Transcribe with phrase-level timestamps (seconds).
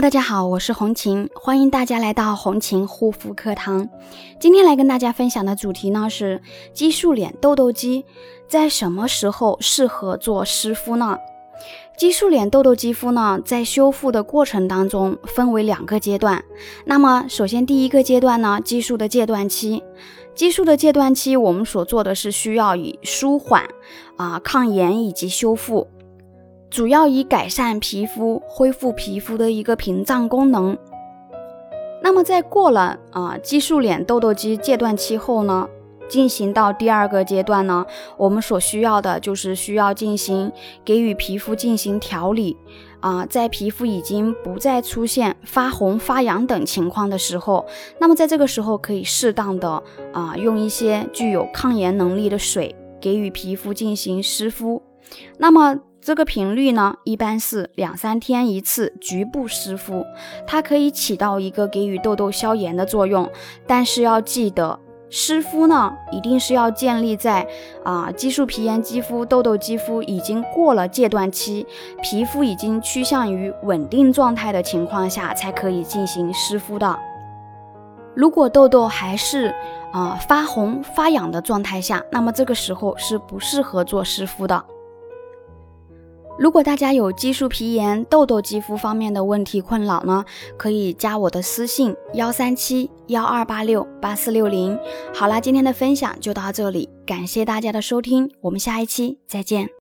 [0.00, 3.88] 大家好，我是红琴，欢迎大家来到红琴护肤课堂。
[4.38, 6.40] 今天来跟大家分享的主题呢是
[6.72, 8.06] 激素脸痘痘肌
[8.46, 11.18] 在什么时候适合做湿敷呢？
[11.98, 16.44] 激素脸痘痘肌肤呢，在修复的过程当中分为两个阶段。
[16.84, 19.82] 那么首先第一个阶段呢，激素的戒断期。
[20.36, 23.64] 激素的戒断期，我们所做的是需要以舒缓
[24.16, 25.88] 啊、抗炎以及修复。
[26.70, 30.76] 主要以改善皮肤、恢复皮肤的一个屏障功能。
[32.02, 35.68] 那么，在过了啊激素脸痘痘肌戒断期后呢，
[36.08, 37.84] 进行到第二个阶段呢，
[38.16, 40.52] 我们所需要的就是需要进行
[40.84, 42.56] 给予皮肤进行调理
[43.00, 47.66] 啊，在皮肤已经不再出现发红、发痒等情况的时候，
[47.98, 54.82] 那么在这个时候可以适当的啊用一些具有抗炎能力的水给予皮肤进行湿敷，
[55.38, 55.80] 那么。
[56.08, 60.06] 这个频率呢，一般是两三天一次局部湿敷，
[60.46, 63.30] 它可以起到一个给予痘痘消炎的作用。
[63.66, 67.46] 但是要记得，湿敷呢，一定是要建立在
[67.84, 71.66] 啊激素皮炎肌肤、痘痘肌肤已经过了戒断期，
[72.02, 76.98] 皮肤已经趋向于稳定状态的情况下，才可以进行湿敷的。
[78.14, 79.54] 如果痘痘还是
[79.92, 84.64] 啊发红发痒的状态下，那么这个时候是不适合做湿敷的。
[86.38, 90.24] 如果大家有激素皮炎、痘痘肌肤方面的问题困扰呢，
[90.56, 94.78] 可以加我的私信幺三七幺二八六八四六零。
[95.12, 99.68] 好啦，今天的分享就到这里，感谢大家的收听，我们下一期再见。